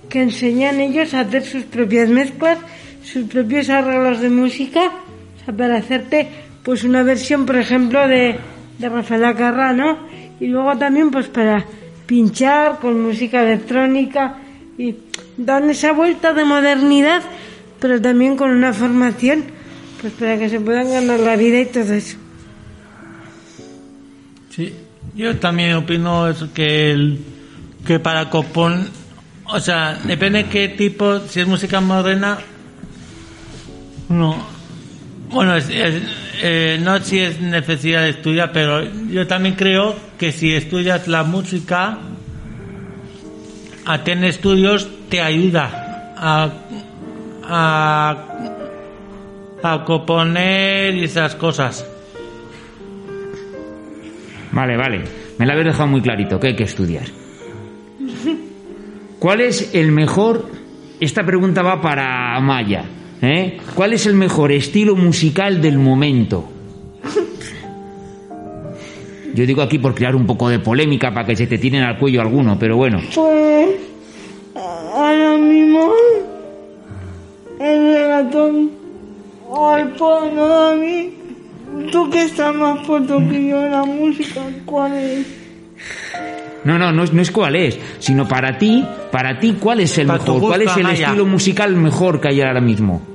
[0.08, 2.58] que enseñan ellos a hacer sus propias mezclas,
[3.04, 6.28] sus propios arreglos de música, o sea, para hacerte
[6.62, 8.38] pues una versión, por ejemplo, de,
[8.78, 9.98] de Rafael Acarrá, ¿no?
[10.40, 11.64] Y luego también pues para
[12.06, 14.38] pinchar con música electrónica
[14.78, 14.96] y
[15.36, 17.22] dan esa vuelta de modernidad,
[17.80, 19.44] pero también con una formación,
[20.00, 22.16] pues para que se puedan ganar la vida y todo eso.
[24.50, 24.72] Sí,
[25.14, 27.18] yo también opino eso, que el,
[27.86, 28.88] que para compon,
[29.46, 32.38] o sea, depende qué tipo, si es música moderna,
[34.08, 34.36] no,
[35.30, 35.68] bueno, es-
[36.42, 41.22] eh, no si es necesidad de estudiar, pero yo también creo que si estudias la
[41.24, 41.98] música,
[43.84, 46.50] a tener estudios te ayuda a,
[47.44, 48.16] a,
[49.62, 51.84] a componer y esas cosas.
[54.52, 55.02] Vale, vale.
[55.38, 57.06] Me la habéis dejado muy clarito, que hay que estudiar.
[59.18, 60.48] ¿Cuál es el mejor...
[61.00, 62.84] Esta pregunta va para Maya.
[63.22, 63.58] ¿Eh?
[63.74, 66.48] ¿Cuál es el mejor estilo musical del momento?
[69.34, 71.98] Yo digo aquí por crear un poco de polémica para que se te tiren al
[71.98, 73.00] cuello alguno, pero bueno.
[73.14, 73.68] Pues
[74.54, 75.90] ahora mismo
[77.58, 78.70] el regatón
[79.48, 81.10] o el porno David,
[81.90, 85.26] tú que estás más puesto que yo en la música, ¿cuál es?
[86.64, 89.96] No, no, no es, no es cuál es, sino para ti, para ti, ¿cuál es
[89.96, 90.40] el Para mejor?
[90.40, 93.11] ¿Cuál es el estilo musical mejor que hay ahora mismo?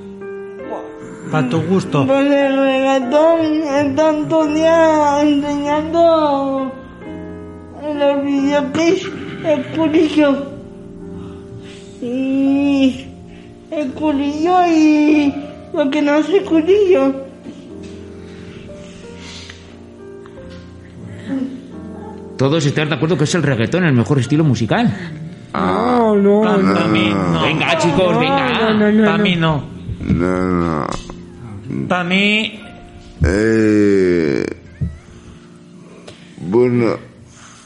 [1.30, 2.06] Para tu gusto.
[2.06, 6.72] Pues el regatón están todo el día enseñando
[7.82, 9.10] en los videoclips
[9.44, 10.46] el curillo.
[12.00, 13.06] Y
[13.70, 15.34] el curillo y
[15.74, 17.28] lo que no hace curillo.
[22.38, 24.94] Todos están de acuerdo que es el reggaetón el mejor estilo musical.
[25.52, 27.42] No, no, Para mí no.
[27.42, 29.04] Venga, chicos, venga.
[29.04, 29.64] Para mí no.
[30.00, 31.07] No, no.
[31.88, 32.60] Para mí,
[33.24, 34.44] Eh,
[36.50, 36.96] bueno,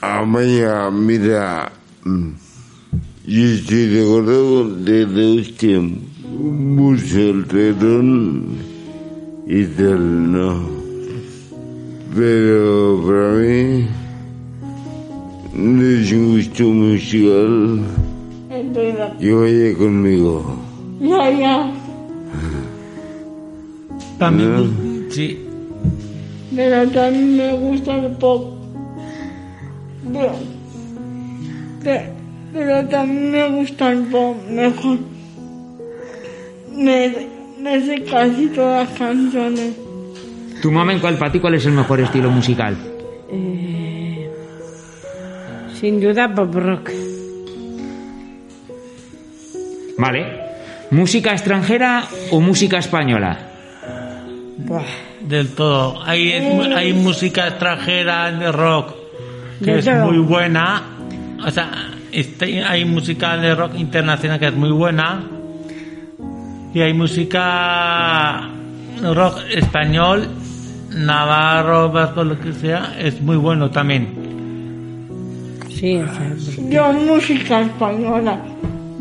[0.00, 1.70] Amaya, mira,
[2.04, 5.80] yo estoy de acuerdo de que usted
[6.30, 8.46] mucho el reggaetón
[9.46, 10.68] y tal, no.
[12.16, 13.86] Pero para mí
[15.54, 17.80] no es un gusto musical
[19.20, 20.56] que vaya conmigo.
[21.00, 21.71] Ya, ya.
[24.30, 25.10] Mí, No.
[25.10, 25.38] sí.
[26.54, 28.54] Pero también me gusta el pop.
[30.12, 30.32] Pero,
[31.82, 32.02] pero,
[32.52, 34.98] pero también me gusta el pop mejor.
[36.76, 37.26] Me,
[37.60, 39.74] me sé casi todas las canciones.
[40.60, 42.76] Tu mamá, ¿cuál, para ti, cuál es el mejor estilo musical?
[43.30, 44.30] Eh,
[45.80, 46.90] sin duda pop rock.
[49.98, 50.42] Vale.
[50.90, 53.38] ¿Música extranjera o música española?
[55.20, 56.02] Del todo.
[56.04, 58.94] Hay, hay música extranjera de rock
[59.64, 60.06] que De es todo.
[60.06, 60.82] muy buena.
[61.44, 61.70] O sea,
[62.12, 65.24] este- hay música de rock internacional que es muy buena.
[66.74, 68.48] Y hay música
[69.02, 70.28] rock español,
[70.94, 74.08] navarro, vasco, lo que sea, es muy bueno también.
[75.68, 76.00] Sí,
[76.70, 78.38] Yo música española,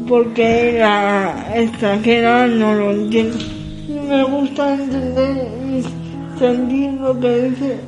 [0.08, 3.38] porque la extranjera no lo entiendo.
[4.08, 7.80] Me gusta entender y sentir lo que dice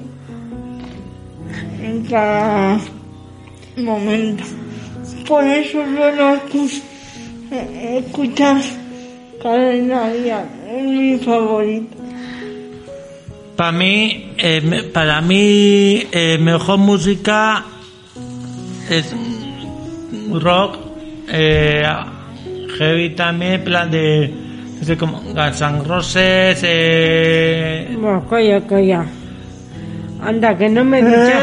[1.81, 2.79] en cada
[3.77, 4.43] momento.
[5.27, 6.81] Por eso suelo escu-
[7.51, 8.61] escuchar
[9.41, 11.97] Cadena Día, es mi favorito.
[13.55, 17.63] Para mí, eh, para mí, eh, mejor música
[18.89, 19.13] es
[20.31, 20.77] rock,
[21.29, 21.83] eh,
[22.77, 24.33] heavy también, plan de,
[24.83, 28.25] sé, como Guns N' Roses, eh, Bueno,
[28.67, 29.05] calla.
[30.21, 31.37] Anda, que no me he dicho,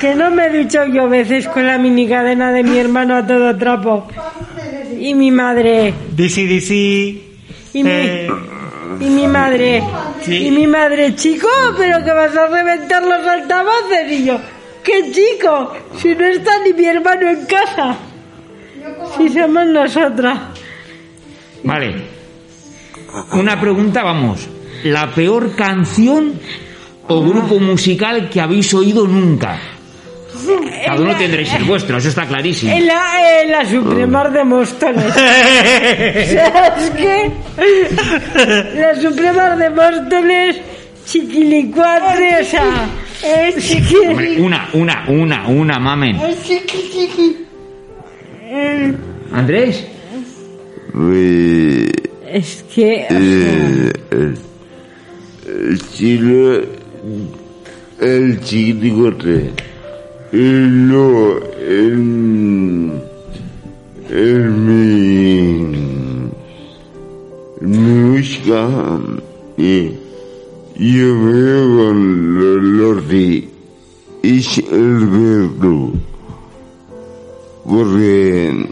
[0.00, 3.26] que no me he dicho yo veces con la mini cadena de mi hermano a
[3.26, 4.08] todo trapo.
[4.98, 8.28] Y mi madre, DC DC, y mi, eh,
[9.00, 9.82] y mi madre,
[10.22, 10.48] Sí.
[10.48, 11.46] y mi madre, chico,
[11.78, 14.10] pero que vas a reventar los altavoces.
[14.10, 14.40] Y yo,
[14.82, 15.72] ¿qué chico?
[15.96, 17.96] Si no está ni mi hermano en casa.
[19.16, 20.38] Si somos nosotras.
[21.62, 22.17] Vale.
[23.32, 24.48] Una pregunta, vamos.
[24.84, 26.34] ¿La peor canción
[27.08, 29.58] o grupo musical que habéis oído nunca?
[30.86, 32.72] Cada uno tendréis el vuestro, eso está clarísimo.
[32.72, 35.12] En la, en la Supremar de Móstoles.
[35.14, 37.30] ¿Sabes qué?
[38.74, 40.56] La Supremar de Móstoles,
[41.04, 42.88] Chiquilicuatre, o sea,
[43.22, 43.96] Es chiqui.
[44.08, 46.16] Hombre, una, una, una, una, mamen.
[46.20, 47.36] Es chiqui, chiqui.
[49.32, 49.86] Andrés.
[50.94, 51.92] Eh,
[52.30, 53.06] Es que...
[53.08, 54.38] eh, el,
[55.46, 56.60] el chilo,
[58.00, 59.50] el chiquiticote,
[60.32, 62.92] el lo, el,
[64.10, 65.52] el mi,
[67.62, 68.68] mi música,
[69.56, 69.90] y
[70.76, 73.48] yo veo con Lordi,
[74.22, 75.92] es el verbo,
[77.66, 78.66] porque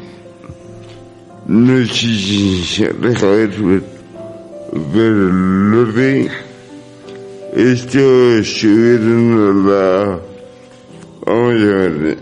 [1.48, 3.50] no sé si se deja ver,
[4.92, 6.28] pero los de
[7.54, 10.20] estos subieron a la
[11.24, 12.18] vamos a ver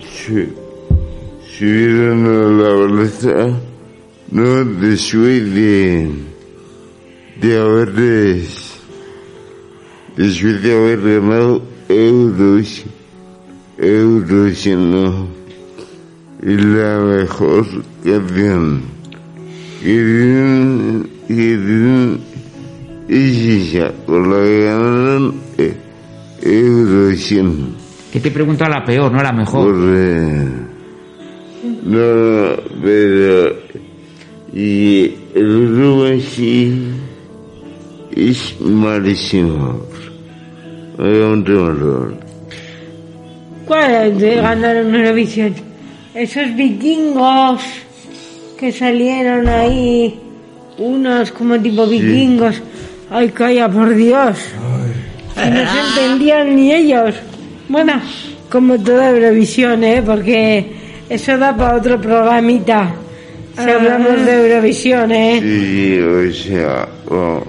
[0.00, 0.52] su-
[1.56, 3.60] subieron a la balanza
[4.30, 6.10] no después de
[7.40, 8.72] de haberles
[10.16, 12.84] después de haber ganado euros
[13.78, 15.28] euros no
[16.42, 17.66] y la mejor
[18.06, 18.20] que
[21.26, 22.20] tienen
[23.08, 25.74] es esa, con la que ganaron eh,
[26.42, 27.74] Eurovisión.
[28.12, 29.74] ¿Qué te pregunta la peor, no la mejor?
[29.74, 30.48] Por, eh,
[31.84, 33.56] no, pero
[34.54, 36.88] y el grupo en sí
[38.14, 39.80] es malísimo.
[40.98, 42.18] Oiga, un tema raro.
[43.66, 45.54] ¿Cuál de ganaron Eurovisión?
[46.14, 47.85] Esos vikingos
[48.58, 50.18] que salieron ahí,
[50.78, 52.62] unos como tipo vikingos.
[53.10, 54.38] Ay, calla, por Dios.
[55.36, 57.14] Y no se entendían ni ellos.
[57.68, 58.00] Bueno,
[58.50, 60.02] como toda Eurovisión, ¿eh?
[60.04, 60.72] Porque
[61.08, 62.94] eso da para otro programita.
[63.54, 65.40] Si hablamos de Eurovisión, ¿eh?
[65.40, 67.44] Sí, o sea, oh,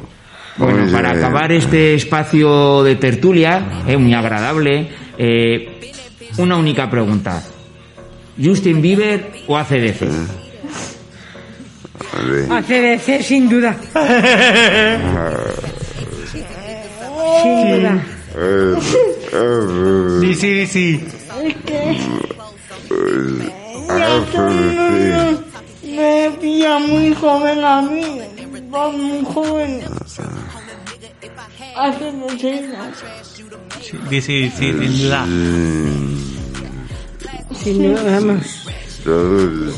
[0.57, 4.87] Bueno, para acabar este espacio de tertulia, eh, muy agradable,
[5.17, 5.79] eh,
[6.37, 7.43] una única pregunta.
[8.41, 10.46] ¿Justin Bieber o ACDC?
[12.49, 13.75] ACDC, sin duda.
[17.43, 18.03] Sin duda.
[20.21, 21.07] Sí, sí, sí.
[21.43, 21.97] es que
[23.87, 25.45] ya son
[25.97, 28.21] me pilla muy joven a mí.
[28.73, 29.81] Va muy joven.
[31.75, 33.03] Hace muchos años.
[33.81, 35.25] Sí, sí, sí, sin duda.
[37.63, 38.65] Sin duda, vamos.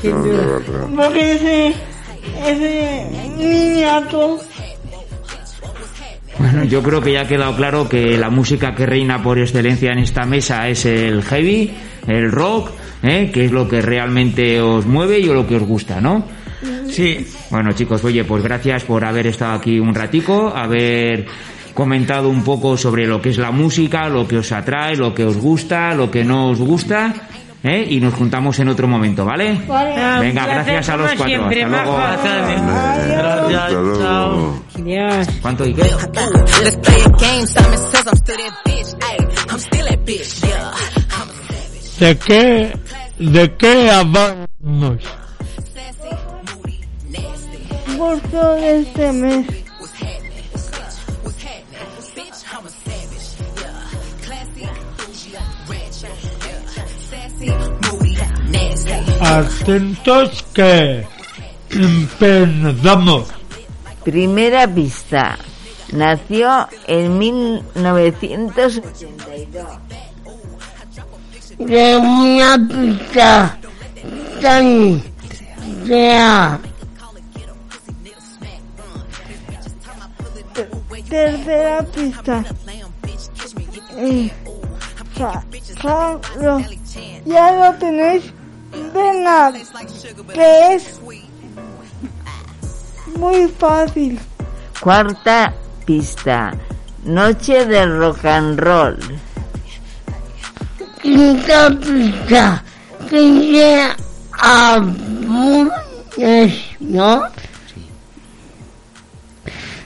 [0.01, 0.59] Sin duda.
[0.95, 1.75] Porque ese,
[2.45, 3.05] ese
[3.37, 4.39] niñato
[6.37, 9.91] Bueno, yo creo que ya ha quedado claro que la música que reina por excelencia
[9.91, 11.71] en esta mesa es el heavy,
[12.07, 12.71] el rock,
[13.03, 13.29] ¿eh?
[13.33, 16.23] que es lo que realmente os mueve y lo que os gusta, ¿no?
[16.89, 17.25] Sí.
[17.49, 21.25] Bueno, chicos, oye, pues gracias por haber estado aquí un ratico, haber
[21.73, 25.23] comentado un poco sobre lo que es la música, lo que os atrae, lo que
[25.23, 27.13] os gusta, lo que no os gusta,
[27.63, 27.85] ¿eh?
[27.89, 29.59] y nos juntamos en otro momento, ¿vale?
[29.69, 31.27] Ah, Venga, gracias a los cuatro.
[31.27, 31.97] siempre, Hasta luego.
[31.97, 34.63] Hasta luego.
[34.75, 35.27] Adiós.
[35.41, 35.83] ¿Cuánto y qué?
[41.99, 42.77] ¿De qué,
[43.19, 45.19] de qué hablamos?
[47.99, 49.45] por todo este mes.
[59.21, 61.05] Atentos que
[61.71, 63.27] empezamos.
[64.03, 65.37] Primera pista.
[65.91, 68.81] Nació en 1982.
[71.57, 73.57] De una pista
[74.41, 75.03] tan
[75.85, 76.59] fea.
[81.09, 82.45] Tercera pista.
[83.97, 84.31] Eh,
[87.25, 88.33] ya lo tenéis.
[88.93, 89.51] Venga,
[90.33, 90.99] que es
[93.17, 94.19] muy fácil.
[94.79, 95.53] Cuarta
[95.85, 96.53] pista.
[97.03, 98.99] Noche de rock and roll.
[101.01, 102.63] Quinta pista.
[103.09, 103.95] Que
[104.33, 104.79] a
[106.79, 107.23] ¿no?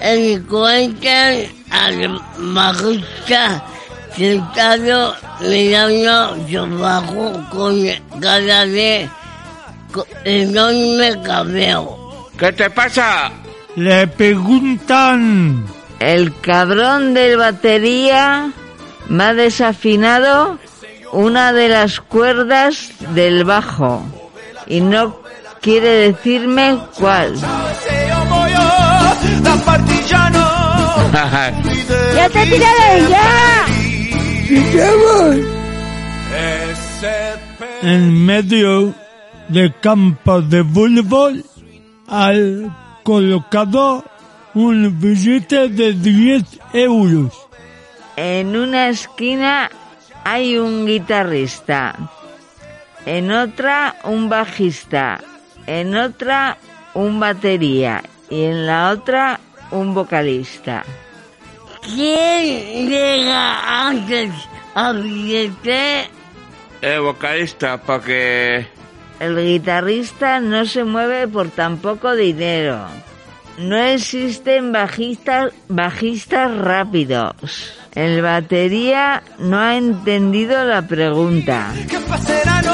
[0.00, 1.55] encuentran
[2.38, 3.62] bajista
[4.16, 7.86] sentado mirando su bajo con
[8.20, 9.08] cara de
[10.24, 11.96] enorme cabello.
[12.38, 13.30] ¿Qué te pasa?
[13.76, 15.66] Le preguntan.
[15.98, 18.50] El cabrón del batería
[19.08, 20.58] me ha desafinado
[21.12, 24.02] una de las cuerdas del bajo
[24.66, 25.16] y no
[25.62, 27.34] quiere decirme cuál.
[31.12, 33.66] ¡Ya te he tirado ya!
[37.82, 38.94] En medio
[39.48, 41.44] del campo de voleibol,
[42.08, 44.04] al colocado
[44.54, 46.42] un billete de 10
[46.72, 47.32] euros.
[48.16, 49.70] En una esquina
[50.24, 51.94] hay un guitarrista,
[53.04, 55.20] en otra un bajista,
[55.66, 56.56] en otra
[56.94, 59.40] un batería y en la otra
[59.70, 60.84] un vocalista.
[61.82, 64.32] ¿Quién llega antes
[64.74, 66.10] al billete?
[66.82, 68.66] Eh, vocalista, porque...
[69.18, 72.86] El guitarrista no se mueve por tan poco dinero.
[73.58, 77.34] No existen bajistas, bajistas rápidos.
[77.94, 81.72] El batería no ha entendido la pregunta.
[81.72, 82.72] Bello.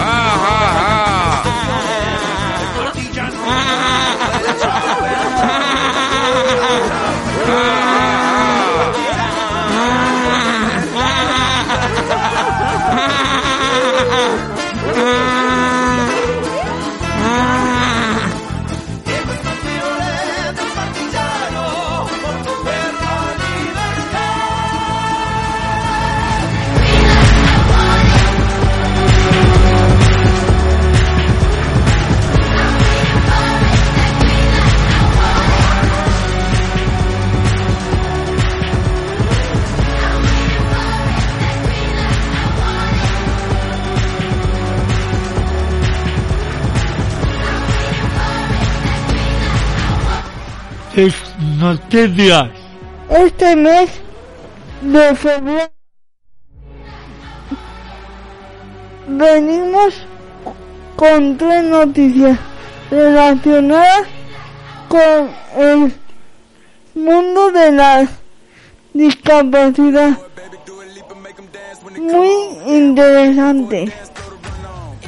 [0.00, 0.93] Ah, ah,
[50.96, 51.14] Es
[51.58, 52.48] noticias.
[53.10, 53.90] Este mes
[54.82, 55.70] de febrero
[59.08, 59.94] venimos
[60.96, 62.38] con tres noticias
[62.90, 64.06] relacionadas
[64.88, 65.30] con
[65.60, 65.92] el
[66.94, 68.08] mundo de la
[68.92, 70.16] discapacidad.
[72.00, 73.92] Muy interesante.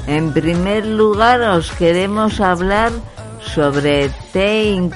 [0.08, 2.90] En primer lugar, os queremos hablar
[3.40, 4.92] sobre T in-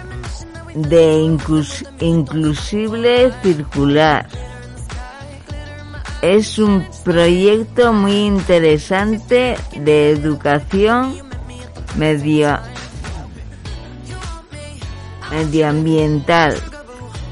[0.74, 4.26] de inclus- inclusible circular.
[6.22, 11.14] Es un proyecto muy interesante de educación
[11.96, 12.58] medio,
[15.30, 16.56] medioambiental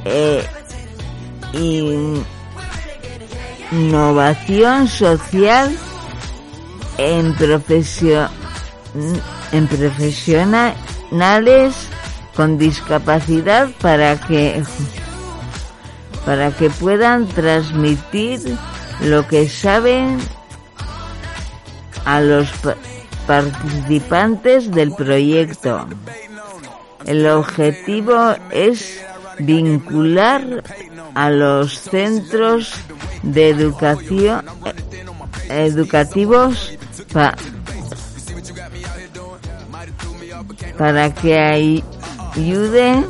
[0.04, 0.44] e
[1.52, 2.24] in-
[3.72, 5.76] innovación social
[6.96, 8.28] en profesio-
[9.52, 11.74] en profesionales
[12.38, 14.62] con discapacidad para que
[16.24, 18.38] para que puedan transmitir
[19.00, 20.18] lo que saben
[22.04, 22.76] a los pa-
[23.26, 25.88] participantes del proyecto.
[27.06, 29.00] El objetivo es
[29.40, 30.62] vincular
[31.16, 32.72] a los centros
[33.24, 34.44] de educación
[35.48, 36.78] educativos
[37.12, 37.34] pa-
[40.78, 41.84] para que ay-
[42.38, 43.06] ayuden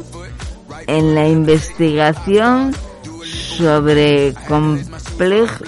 [0.86, 2.74] en la investigación
[3.58, 5.64] sobre complejo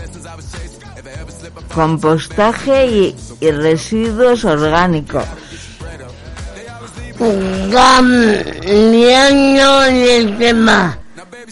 [1.74, 3.14] compostaje y,
[3.50, 5.24] residuos orgánicos.
[7.70, 10.98] Cambiando de tema,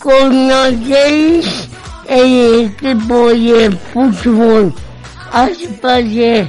[0.00, 1.68] conocéis
[2.08, 4.74] el equipo de fútbol
[5.32, 6.48] Aspaye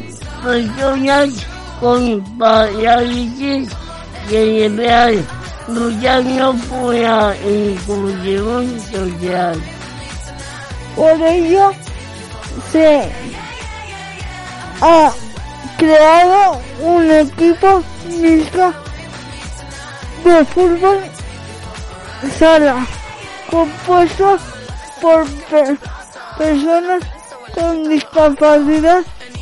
[0.44, 1.30] personas
[1.80, 3.70] con parálisis
[4.28, 5.26] cerebral
[5.68, 9.62] luchando por la inclusión social.
[10.96, 11.72] Por ello
[12.72, 13.08] se
[14.82, 15.12] ha
[15.78, 18.74] creado un equipo mixto
[20.24, 21.00] de fútbol
[22.38, 22.86] sala
[23.50, 24.38] compuesto
[25.02, 25.78] por pe-
[26.38, 27.04] personas
[27.54, 29.02] con discapacidad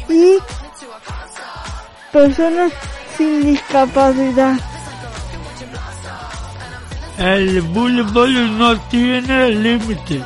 [0.10, 0.38] y
[2.12, 2.72] personas
[3.18, 4.56] sin discapacidad.
[7.18, 10.24] El fútbol no tiene límites.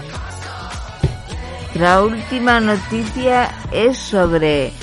[1.75, 4.73] La última noticia es sobre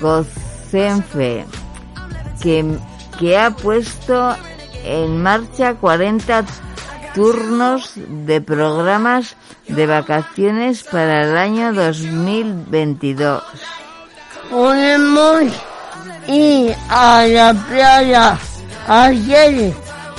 [0.00, 1.46] COCENFE,
[2.40, 2.64] que,
[3.18, 4.36] que ha puesto
[4.84, 6.44] en marcha 40
[7.14, 9.36] turnos de programas
[9.68, 13.42] de vacaciones para el año 2022.
[14.50, 15.44] Podemos
[16.26, 18.38] ir a la playa,
[18.86, 19.72] hacer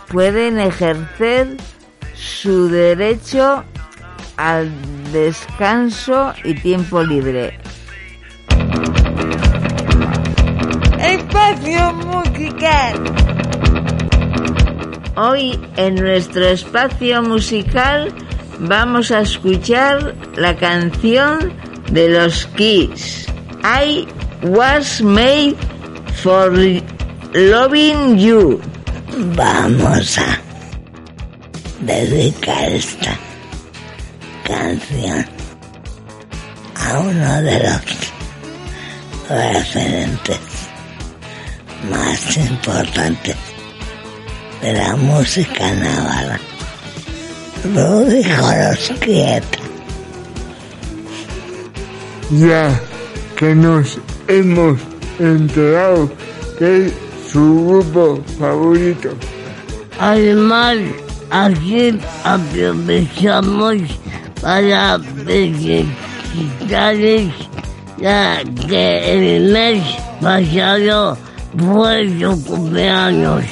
[0.09, 1.57] pueden ejercer
[2.13, 3.63] su derecho
[4.37, 4.71] al
[5.11, 7.57] descanso y tiempo libre.
[10.99, 13.03] Espacio musical.
[15.15, 18.13] Hoy en nuestro espacio musical
[18.59, 21.53] vamos a escuchar la canción
[21.91, 23.27] de los Kiss.
[23.63, 24.05] I
[24.43, 25.55] was made
[26.21, 26.51] for
[27.33, 28.59] loving you.
[29.35, 30.39] Vamos a
[31.81, 33.17] dedicar esta
[34.45, 35.25] canción
[36.75, 37.81] a uno de los
[39.29, 40.39] referentes
[41.89, 43.35] más importantes
[44.61, 46.39] de la música navarra,
[47.73, 49.59] Rudy Jorosquieta.
[52.31, 52.79] Ya
[53.35, 54.79] que nos hemos
[55.19, 56.11] enterado
[56.57, 56.93] que es
[57.31, 59.09] su grupo favorito.
[59.99, 60.77] Además,
[61.29, 63.77] aquí aprovechamos
[64.45, 65.73] para felicitarles
[67.97, 69.83] ya que el mes
[70.21, 71.17] pasado
[71.57, 73.43] fue su cumpleaños.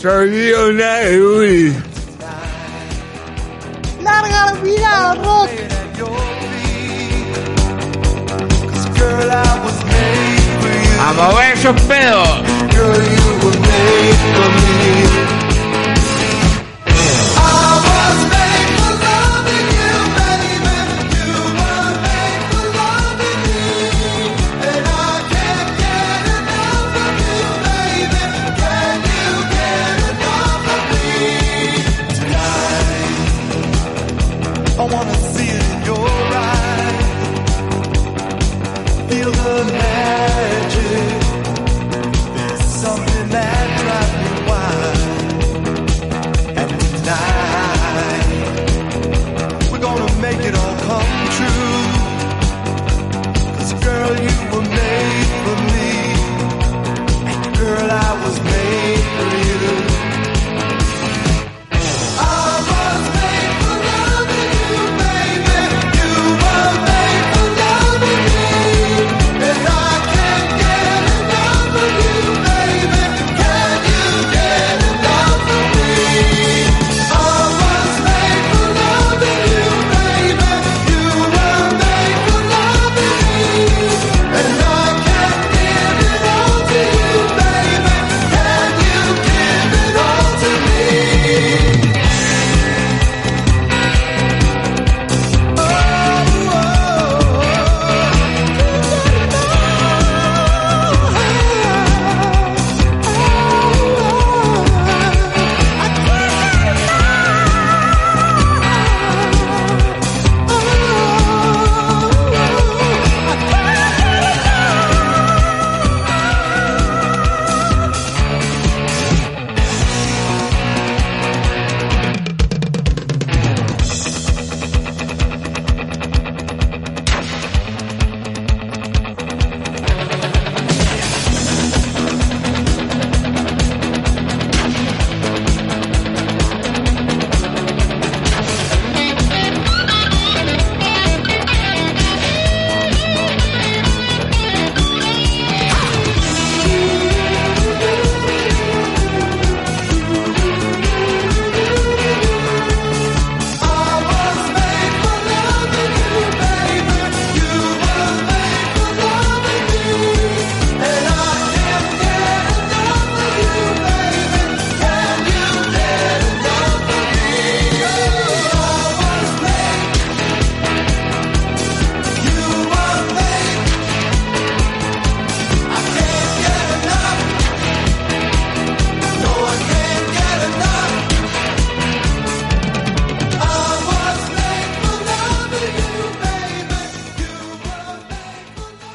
[0.00, 1.74] Soy una Rudy.
[4.00, 5.50] Larga vida, rock.
[11.00, 12.28] ¡A mover esos pedos!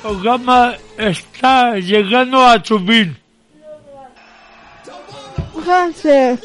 [0.05, 3.17] Programa está llegando a su fin.
[5.95, 6.37] se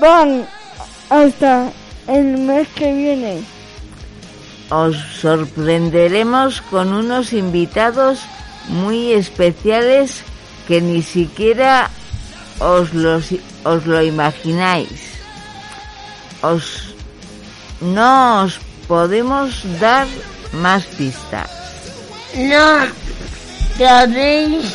[0.00, 0.46] van
[1.10, 1.70] hasta
[2.08, 3.42] el mes que viene.
[4.70, 8.20] Os sorprenderemos con unos invitados
[8.68, 10.22] muy especiales
[10.66, 11.90] que ni siquiera
[12.58, 15.12] os, los, os lo imagináis.
[16.40, 16.94] Os,
[17.82, 18.58] no os
[18.88, 20.06] podemos dar
[20.54, 21.61] más pistas.
[22.34, 22.86] No
[23.78, 24.74] sabéis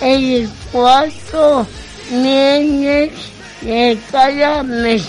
[0.00, 1.66] el cuarto
[2.10, 3.10] meses
[3.62, 5.02] de cada mes.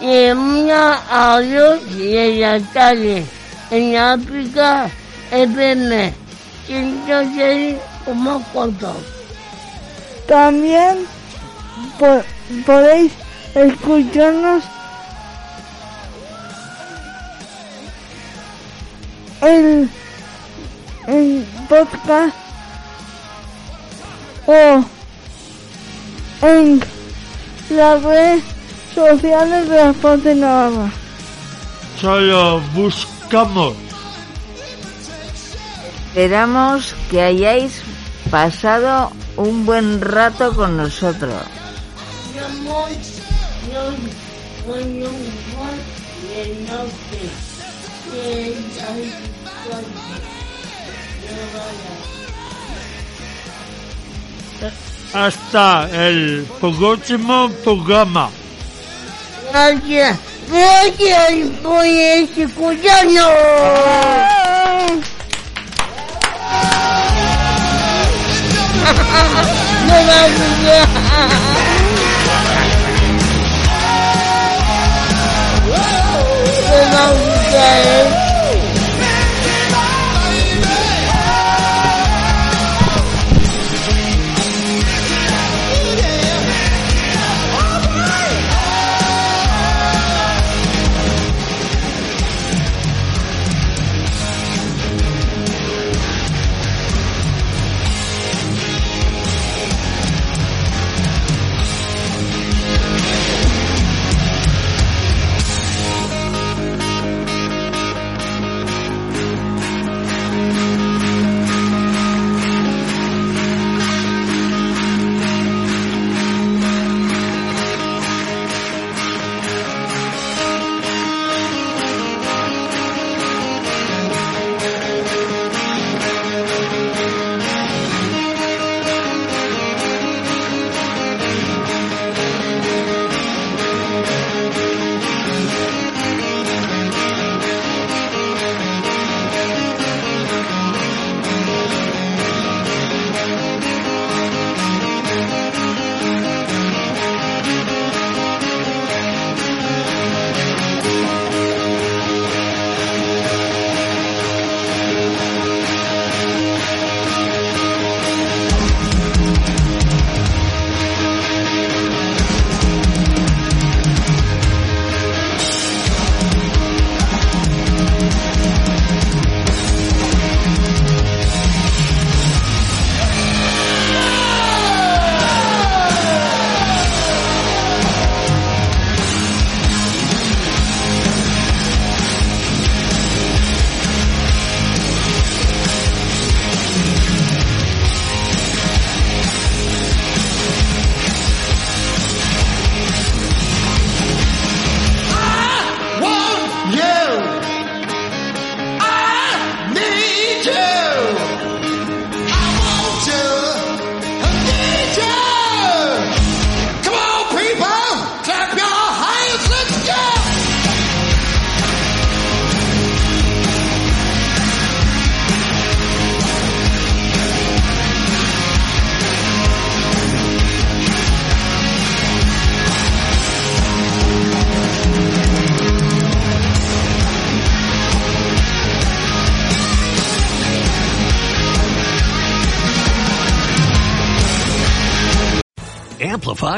[0.00, 3.24] Y una a dos de la tarde
[3.70, 4.88] en África
[5.30, 6.12] FM
[6.68, 8.92] 106,4.
[10.28, 11.06] También
[11.98, 12.22] po-
[12.66, 13.12] podéis
[13.54, 14.64] escucharnos
[19.42, 19.90] en,
[21.06, 22.34] en podcast
[24.46, 24.84] o
[26.42, 26.80] en
[27.70, 28.44] las redes
[28.94, 30.90] sociales de la Ponte Navarra.
[32.00, 33.74] Solo buscamos.
[36.08, 37.82] Esperamos que hayáis
[38.30, 41.34] pasado un buen rato con nosotros.
[55.12, 58.30] Hasta el próximo programa.
[59.52, 60.18] Gracias,
[60.50, 63.30] gracias por escucharnos.